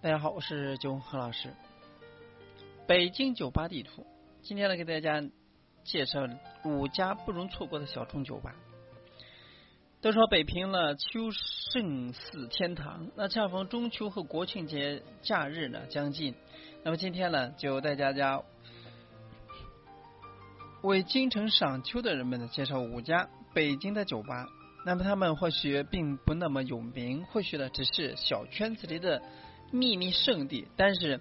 [0.00, 1.52] 大家好，我是九红何老师。
[2.86, 4.06] 北京酒吧地图，
[4.42, 5.28] 今天呢给大家
[5.82, 6.20] 介绍
[6.64, 8.54] 五家不容错过的小众酒吧。
[10.00, 16.36] 都说北平了秋盛似天堂，那恰逢中秋和国庆节假日呢将近，
[16.84, 18.40] 那么今天呢就带大家
[20.82, 24.46] 为京城赏秋的人们呢介绍五家北京的酒吧。
[24.86, 29.20] 那么他们或许并不那么有名，或许呢只是小圈子里的
[29.70, 31.20] 秘密圣地，但是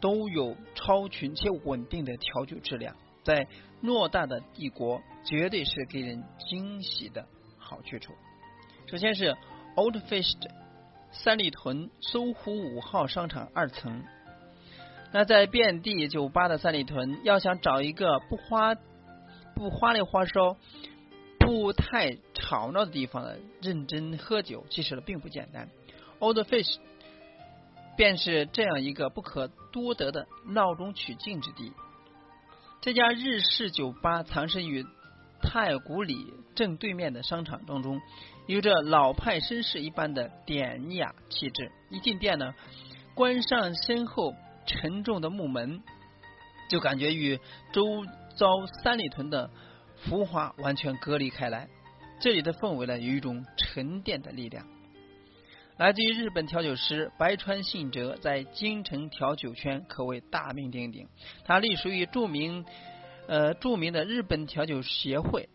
[0.00, 3.46] 都有超群且稳定的调酒质量，在
[3.82, 7.26] 偌大的帝国，绝对是给人惊喜的。
[7.58, 8.12] 好去处，
[8.86, 9.34] 首先是
[9.74, 10.34] Old Fish
[11.12, 14.04] 三里屯搜狐五号商场二层。
[15.12, 18.74] 那在遍地酒吧的三里屯，要想找一个不花
[19.54, 20.58] 不花里花哨、
[21.38, 25.70] 不太吵闹的地方呢，认真喝酒，其实呢并不简单。
[26.18, 26.76] Old Fish
[27.96, 31.72] 便是这样一个不可多得的闹中取静之地。
[32.80, 34.84] 这家日式酒吧藏身于。
[35.46, 38.00] 太古里正对面的商场当中，
[38.46, 41.70] 有着老派绅士一般的典雅气质。
[41.90, 42.54] 一进店呢，
[43.14, 45.82] 关上身后沉重的木门，
[46.70, 47.38] 就感觉与
[47.74, 47.84] 周
[48.38, 48.46] 遭
[48.82, 49.50] 三里屯的
[49.96, 51.68] 浮华完全隔离开来。
[52.18, 54.66] 这里的氛围呢，有一种沉淀的力量。
[55.76, 61.08] 来自于日本调酒师白川信哲，在京城调酒圈可谓大名鼎鼎。
[61.44, 62.64] 他隶属于著名。
[63.26, 65.48] 呃，著名的日本调酒协会。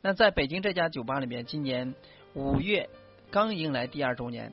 [0.00, 1.92] 那在北京这家酒吧里面，今年
[2.34, 2.88] 五月
[3.32, 4.52] 刚迎来第二周年。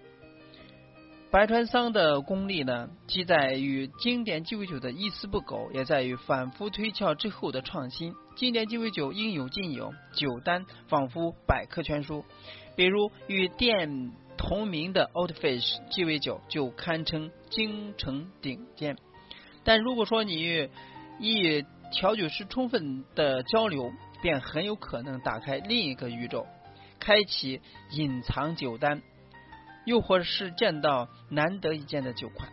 [1.30, 8.16] 白川桑的功力呢，既在于经典鸡尾酒的一丝不苟，也在于反复推敲之后的创新。
[8.36, 12.26] 经典鸡尾酒应有尽有，酒单仿佛百科全书。
[12.76, 18.98] 比如与店同名的 Old Fish 鸡尾酒就堪称京城顶尖。
[19.64, 23.94] 但如果说你与调酒师充分的交流，
[24.24, 26.48] 便很有可能打开另一个宇宙，
[27.00, 27.62] 开启
[27.92, 29.04] 隐藏酒单，
[29.86, 32.52] 又或是见到难得一见的酒款。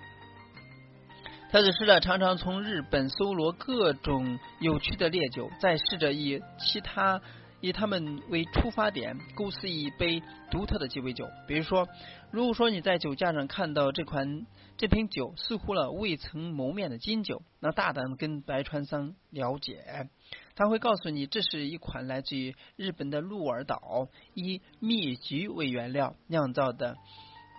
[1.51, 7.23] 调酒师呢，常常从日本搜罗各种有趣的烈酒，再试着以其他
[7.61, 11.29] 以他们为出发点，构思一杯独特的鸡尾酒。
[11.47, 11.89] 比如说，
[12.31, 14.47] 如果说你在酒架上看到这款。
[14.81, 20.09] 这瓶酒似乎了未曾谋面的金酒，那大胆跟白川桑了解，
[20.55, 26.97] 他会告诉你这是一款来自于日本的鹿儿岛以蜜橘为原料酿造的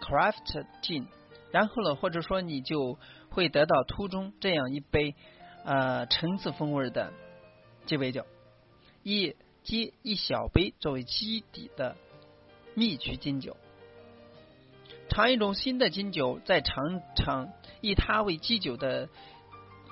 [0.01, 1.07] craft gin，
[1.51, 2.97] 然后呢，或者说你就
[3.31, 5.13] 会得到途中这样一杯
[5.65, 7.11] 呃橙子风味的
[7.85, 8.25] 鸡尾酒，
[9.03, 9.35] 一
[9.69, 11.95] 及一小杯作为基底的
[12.73, 13.55] 蜜橘金酒。
[15.09, 19.09] 尝一种新的金酒，再尝尝以它为基酒的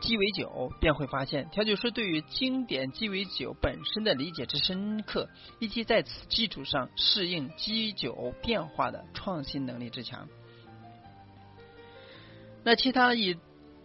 [0.02, 5.30] 鸡尾酒，便会发现调酒师对于经典鸡尾酒本身的理解之深刻，
[5.60, 10.28] 以及在此基础上适应基酒变化的创新能力之强。
[12.64, 13.38] 那其他以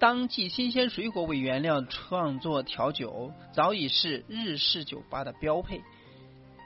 [0.02, 5.80] 当季新鲜水果为原料创作调酒，早已是日式酒吧的标配，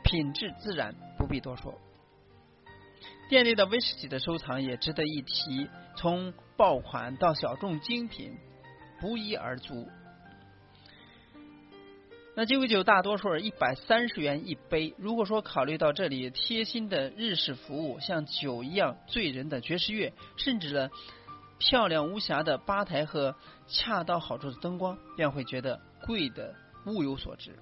[0.02, 1.78] 品质自然不必多说。
[3.28, 8.34] 店内的威士忌的收藏也值得一提，从爆款到小众精品，
[9.02, 9.86] 不一而足。
[12.34, 14.94] 那鸡尾酒大多数是一百三十元一杯。
[14.96, 20.88] 如果说考虑到这里贴心的日式服务，像酒一样醉人的爵士乐，甚至呢
[21.58, 23.34] 漂亮无瑕的吧台和
[23.66, 26.54] 恰到好处的灯光，便会觉得贵的
[26.86, 27.58] 物有所值。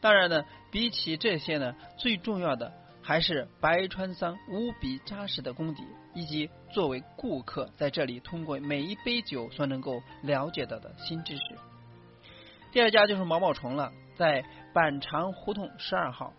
[0.00, 2.72] 当然呢，比起这些呢，最重要的。
[3.02, 11.42] 还是白川桑无比扎实的功底，以及作为顾客在这里通过每一杯酒所能够了解到的新知识。
[12.72, 14.44] 第二家就是毛毛虫了，在
[14.74, 16.32] 板长胡同十二号。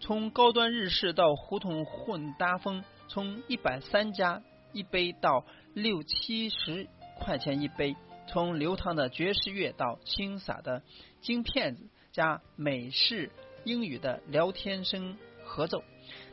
[0.00, 5.44] 从高端日式到胡同混搭风，从一百三家一杯到
[5.74, 6.88] 六七十
[7.18, 7.96] 块钱一杯，
[8.28, 10.82] 从流淌的爵士乐到轻洒的
[11.20, 13.30] 京片子加美式
[13.64, 15.82] 英语的聊天声合奏。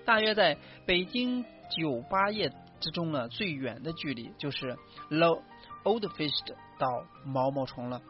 [0.06, 4.78] 大约在北京酒吧业之中呢，最远的距离就是
[5.10, 5.44] The
[5.84, 8.02] Old Fish 到毛毛虫了。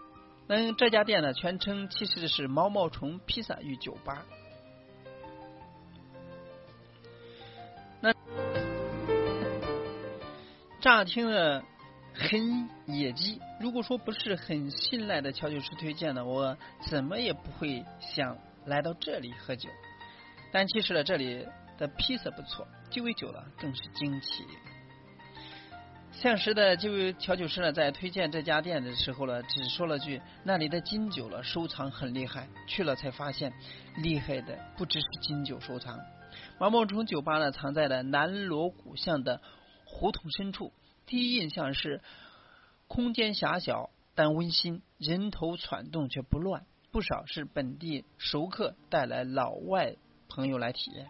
[0.48, 4.26] 那这家店呢，全称其实是毛毛虫披萨与酒吧。
[8.00, 8.14] 那
[10.80, 11.64] 乍听了
[12.14, 19.70] 很野鸡，如果说不是很信赖的调酒师推荐呢，我怎么也不会想来到这里喝酒。
[20.52, 21.46] 但其实呢，这里。
[21.78, 24.44] 的披萨不错，鸡尾酒呢更是惊奇。
[26.12, 33.54] 相识的这位调酒师呢，在推荐这家店的时候呢，只说了句：“那里的金酒了，收藏很厉害。”去了才发现，
[33.98, 36.00] 厉害的不只是金酒收藏。
[36.58, 39.40] 毛毛虫酒吧呢，藏在了南锣鼓巷的
[39.98, 40.72] 胡同深处。
[41.08, 42.02] 第一印象是
[42.88, 46.66] 空间狭小但温馨，人头攒动却不乱。
[46.92, 49.96] 不少是本地熟客带来老外
[50.30, 51.08] 朋友来体验。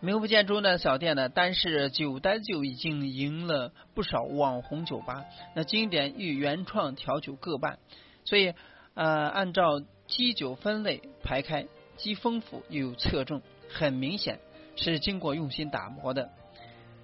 [0.00, 5.24] 名不见经传的小店呢，单是酒单就已经赢了不少网红酒吧。
[5.54, 7.78] 那经典与原创调酒各半，
[8.24, 8.54] 所以
[8.94, 11.66] 呃，按照基酒分类排开，
[11.96, 14.40] 既丰富又有侧重，很明显
[14.76, 16.30] 是经过用心打磨的，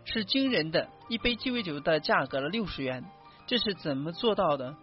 [0.07, 0.89] 是惊人的。
[1.09, 3.05] 一杯鸡尾酒的价格了六十元，
[3.47, 4.75] 这是怎么做到的？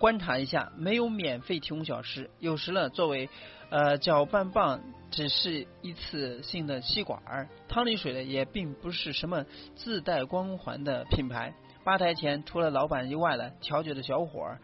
[0.00, 3.28] 观察一下，没有免费提供小吃，有时呢，作为
[3.68, 4.80] 呃搅拌棒，
[5.10, 7.20] 只是一次性的吸管。
[7.68, 9.44] 汤力水呢，也并不是什么
[9.74, 11.52] 自带光环的品牌。
[11.84, 14.60] 吧台前除了老板以外呢，调酒的小伙儿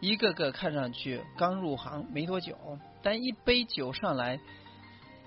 [0.00, 2.56] 一个个看上去刚入行没多久，
[3.02, 4.40] 但一杯酒上来，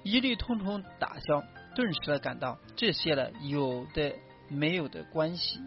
[0.03, 1.43] 一律通通打消，
[1.75, 4.13] 顿时的感到这些了有的
[4.47, 5.59] 没有的关系。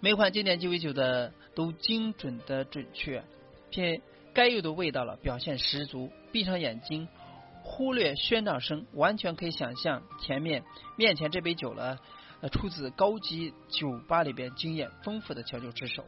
[0.00, 3.24] 每款经典鸡尾酒的都精准的准确，
[3.70, 4.00] 偏
[4.32, 6.10] 该有的味道了，表现十足。
[6.30, 7.08] 闭上眼睛，
[7.62, 10.62] 忽略喧闹声，完全可以想象前面
[10.96, 11.98] 面前这杯酒了，
[12.52, 16.04] 出自高级酒吧里边经验丰富的调酒之手。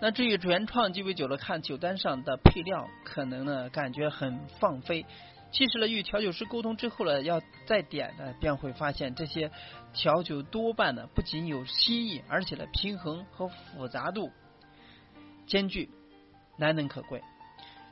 [0.00, 5.04] 那至于原创鸡尾酒了，看酒单上的配料，可能呢感觉很放飞。
[5.52, 9.50] 其实呢，与调酒师沟通之后呢，要再点呢，便会发现这些
[9.92, 14.30] 调酒多半呢不仅有新意，而且呢平衡和复杂度
[15.46, 15.90] 兼具，
[16.56, 17.20] 难能可贵。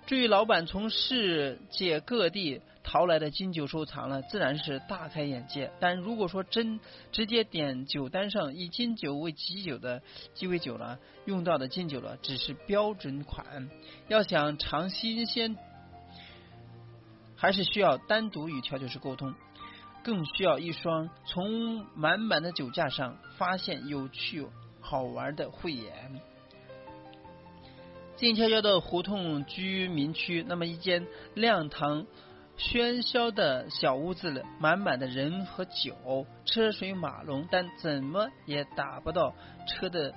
[0.06, 5.70] 至于老板从世界各地淘来的金酒收藏呢，自然是大开眼界。
[5.78, 6.80] 但如果说真
[7.12, 10.02] 直接点酒单上以金酒为基酒的
[10.32, 13.68] 鸡尾酒呢，用到的金酒了只是标准款，
[14.08, 15.56] 要想尝新鲜。
[17.40, 19.34] 还是需要单独与调酒师沟通，
[20.04, 24.46] 更需要一双从满满的酒架上发现有趣
[24.78, 26.20] 好玩的慧眼。
[28.16, 32.04] 静悄悄的胡同居民区，那么一间亮堂
[32.58, 39.34] 喧嚣的小屋子里，满满的人和酒，车水马龙，但怎么也打不到
[39.66, 40.14] 车的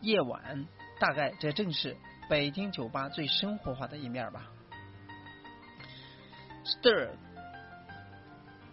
[0.00, 0.68] 夜晚。
[1.00, 1.96] 大概这正是
[2.28, 4.46] 北京酒吧最生活化的一面吧。
[6.64, 7.10] Stir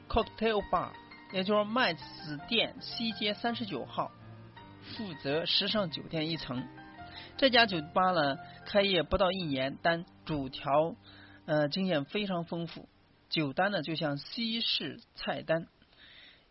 [0.08, 0.92] Cocktail Bar，
[1.34, 4.12] 也就是麦子店西街三十九号，
[4.82, 6.64] 负责时尚酒店一层。
[7.38, 10.96] 这家酒吧呢，开业不到一年，但主调
[11.46, 12.88] 呃经验非常丰富。
[13.30, 15.68] 酒单呢，就像西式菜单，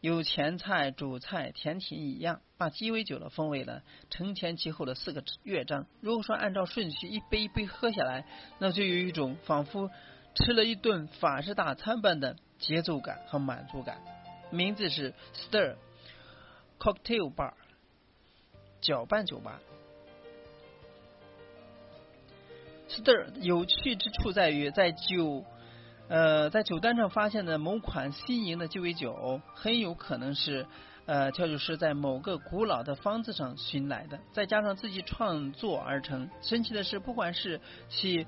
[0.01, 5.87] 有前菜、主菜、甜品一样，把鸡尾酒的风味呢承前启后的四个乐章。
[6.01, 8.25] 如果说按照顺序一杯一杯喝下来，
[8.59, 9.91] 那就有一种仿佛。
[10.39, 13.99] 吃了一顿法式大餐般的节奏感和满足感。
[14.51, 15.75] 名字是 Stir
[16.79, 17.53] Cocktail Bar，
[18.81, 19.61] 搅拌酒吧。
[22.89, 25.45] Stir 有趣之处在于，在酒
[26.09, 30.67] 呃在酒单上发现的某款新颖的鸡尾酒，很有可能是
[31.05, 36.31] 呃调酒师在某个古老的方子上寻来的，再加上自己创作而成。
[36.41, 38.27] 神奇的是，不管是其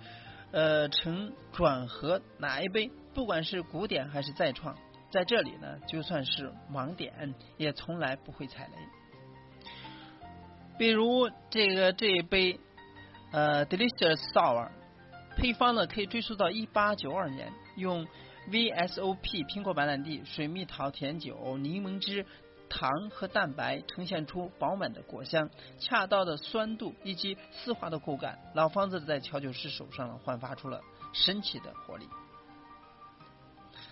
[0.53, 4.77] 呃，成转合哪一杯，不管是古典还是再创，
[5.11, 8.73] 在这里呢，就算是盲点，也从来不会踩雷。
[10.79, 12.59] 比如这个这一杯
[13.33, 14.71] 呃，Delicious Sour，
[15.37, 18.07] 配方呢可以追溯到一八九二年，用
[18.51, 22.27] VSOP 苹果白兰地、水蜜桃甜酒、柠檬汁。
[22.71, 28.39] 糖和蛋白呈现出饱满的果香、恰到的酸度以及丝滑的口感。
[28.55, 30.81] 老方子在调酒师手上焕发出了
[31.13, 32.09] 神奇的活力。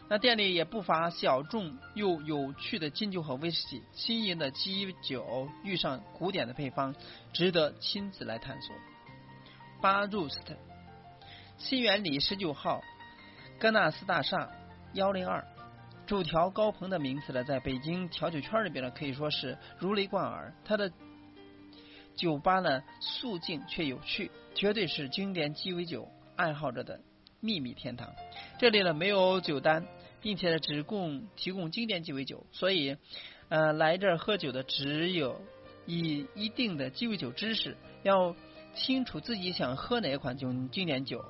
[0.08, 6.94] 那店里也不乏小众又有趣的金酒和威士忌，新颖的基酒遇上古典的配方，
[7.34, 8.74] 值得亲自来探索。
[9.82, 10.56] 巴 Roost，
[11.58, 12.80] 新源里十九号，
[13.58, 14.50] 戈纳斯大厦
[14.94, 15.46] 幺零二。
[16.08, 20.54] 主调高鹏的名字呢，在北京调酒圈里边呢，可以说是如雷贯耳。
[20.64, 20.90] 他的
[22.14, 26.98] 酒吧呢，素静却有趣，绝对是经典鸡尾酒爱好者的
[27.40, 28.10] 秘密天堂。
[28.58, 29.86] 这里呢，没有酒单，
[30.22, 32.96] 并且呢，只供提供经典鸡尾酒，所以
[33.50, 35.38] 呃，来这儿喝酒的只有
[35.84, 38.34] 以一定的鸡尾酒知识，要
[38.72, 41.22] 清楚自己想喝哪款酒经典酒，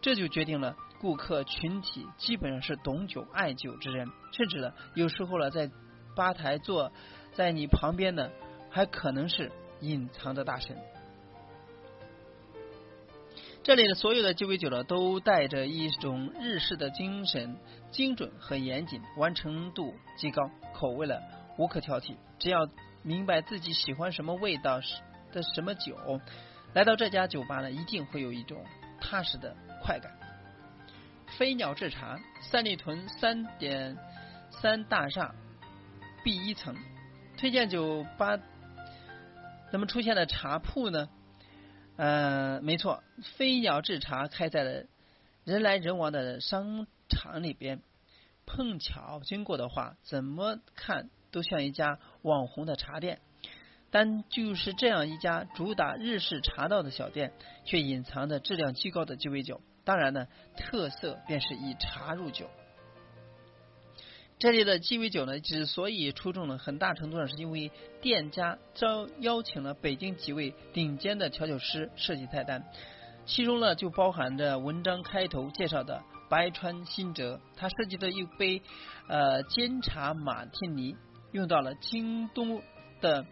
[0.00, 0.76] 这就决定了。
[1.06, 5.70] 顾客群体基本上是懂酒爱酒之人，甚至呢，有时候呢，在
[6.16, 6.90] 吧台坐
[7.32, 8.28] 在你旁边呢，
[8.70, 10.76] 还可能是隐藏的大神。
[13.62, 17.56] 这里的所有的鸡尾酒呢，都带着一种日式的精神，
[17.92, 21.14] 精准和严谨，完成度极高，口味呢
[21.56, 22.16] 无可挑剔。
[22.40, 22.68] 只要
[23.04, 24.80] 明白自己喜欢什么味道
[25.30, 25.96] 的什么酒，
[26.74, 28.64] 来到这家酒吧呢，一定会有一种
[29.00, 30.10] 踏实的快感。
[31.38, 33.98] 飞鸟制茶，三里屯三点
[34.50, 35.34] 三大厦
[36.24, 36.74] B 一层，
[37.36, 38.38] 推荐酒吧
[39.70, 41.10] 那么出现的茶铺呢？
[41.96, 43.02] 呃，没错，
[43.36, 44.84] 飞鸟制茶开在了
[45.44, 47.82] 人来人往的商场里边，
[48.46, 53.20] 碰巧经过的话，怎么看都像一家网红的茶店。
[53.90, 57.32] 但就是这样一家主打日式茶道的小店，
[57.64, 59.60] 却隐藏着质量极高的鸡尾酒。
[59.86, 60.26] 当然呢，
[60.56, 62.50] 特色便是以茶入酒。
[64.38, 67.70] 这里的鸡尾酒呢，之所以出众呢，很大程度上是因为
[68.02, 72.64] 店家招邀请了北京几位顶尖的调酒师设计菜单，
[73.24, 78.60] 其中呢就包含着文章开头介绍的白川新哲，他设计的一杯
[79.08, 80.96] 呃煎茶马天尼，
[81.30, 82.60] 用到了京都
[83.00, 83.24] 的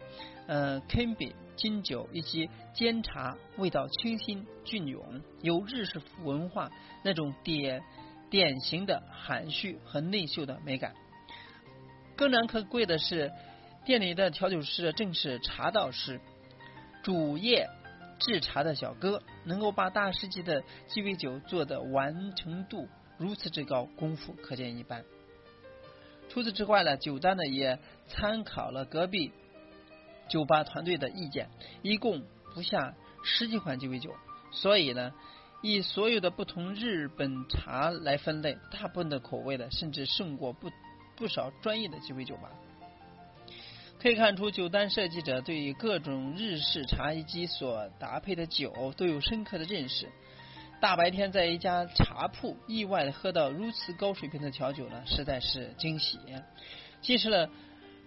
[0.47, 6.69] 呃 Kimby 金酒以及煎茶，味道清新隽永，有日式文化
[7.03, 7.83] 那种典。
[8.27, 10.93] 典型的含蓄和内秀的美感。
[12.17, 13.31] 更难可贵的是，
[13.85, 16.19] 店里的调酒师正是茶道师，
[17.03, 17.69] 主业
[18.19, 25.05] 制茶的小哥，能够把大师级的鸡尾酒做的完成度如此之高，功夫可见一斑。
[26.27, 29.31] 除此之外呢，酒单呢也参考了隔壁
[30.35, 31.47] 酒吧团队的意见，
[31.81, 32.23] 一共
[32.53, 34.13] 不下十几款鸡尾酒，
[34.51, 35.13] 所以呢。
[35.61, 40.69] 以所有的不同日本茶来分类，大部分的口味的甚至胜过不
[41.15, 42.51] 不少专业的鸡尾酒吧。
[43.99, 50.07] 可以看出，酒单设计者对于各种日式茶以及所搭配的酒都有深刻的认识。
[50.79, 56.19] 大白天在一家茶铺意外的喝到如此高水平的调酒呢，实在是惊喜。
[57.01, 57.49] 其实呢，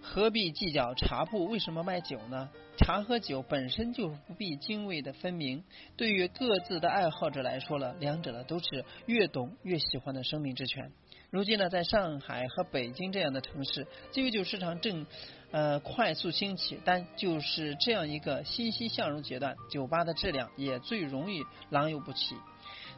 [0.01, 2.49] 何必计较茶铺为什么卖酒呢？
[2.77, 5.63] 茶和酒本身就不必泾渭的分明，
[5.97, 10.91] 对于各自的爱好者来说了，两者呢都是越懂越喜欢的生命之泉。
[11.29, 15.05] 如今呢，在上海和北京这样的城市，鸡尾酒市场正
[15.51, 22.35] 呃快速兴起，但就是这样一个欣欣向荣阶段，酒吧的质量也最容易良莠不齐。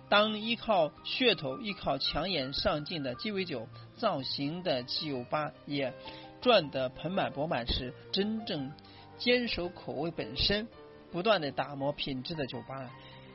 [0.08, 5.93] 当依靠噱头、依靠抢眼上镜的鸡尾酒造型的酒吧也
[6.42, 8.72] 赚得盆满钵满时，真正。
[9.18, 10.68] 坚守口味本身，
[11.12, 12.90] 不断的打磨品质的酒吧，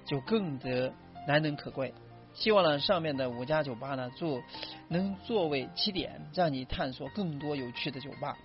[0.05, 0.93] 就更得
[1.29, 1.95] 难能可贵。
[2.35, 4.43] 希望呢，上面的五家酒吧呢，做
[4.89, 8.37] 能作为起点，让你探索更多有趣的酒吧。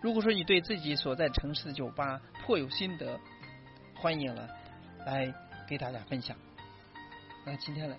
[0.00, 3.20] 如果说你对自己所在城市的酒吧颇有心得，
[3.96, 4.48] 欢迎了
[5.04, 5.30] 来
[5.68, 6.34] 给大家分享。
[7.44, 7.96] 那今天呢，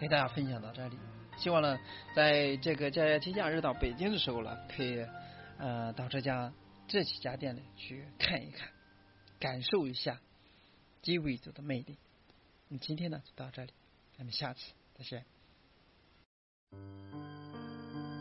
[0.00, 0.96] 给大家分享到这里。
[1.38, 1.78] 希望呢，
[2.14, 5.06] 在这个节假日到北京的时候呢，可以
[5.58, 6.52] 呃到这家。
[6.90, 8.66] 这几家店里，去看一看，
[9.38, 10.18] 感受一下
[11.02, 11.98] 鸡尾酒的魅力。
[12.68, 13.72] 那今天呢，就到这里，
[14.16, 15.22] 咱们下次再见。